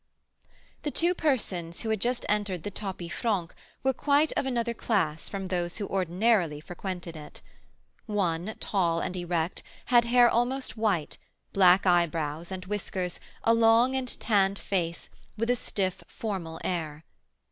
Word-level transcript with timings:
The 0.81 0.89
two 0.89 1.13
persons 1.13 1.81
who 1.83 1.91
had 1.91 2.01
just 2.01 2.25
entered 2.27 2.63
the 2.63 2.71
tapis 2.71 3.11
franc 3.13 3.53
were 3.83 3.93
quite 3.93 4.31
of 4.31 4.47
another 4.47 4.73
class 4.73 5.29
from 5.29 5.47
those 5.47 5.77
who 5.77 5.85
ordinarily 5.85 6.59
frequented 6.59 7.15
it. 7.15 7.41
One, 8.07 8.55
tall 8.59 8.99
and 8.99 9.15
erect, 9.15 9.61
had 9.93 10.05
hair 10.05 10.27
almost 10.27 10.75
white, 10.75 11.19
black 11.53 11.85
eyebrows 11.85 12.51
and 12.51 12.65
whiskers, 12.65 13.19
a 13.43 13.53
long 13.53 13.95
and 13.95 14.19
tanned 14.19 14.57
face, 14.57 15.11
with 15.37 15.51
a 15.51 15.55
stiff, 15.55 16.01
formal 16.07 16.59
air. 16.63 17.05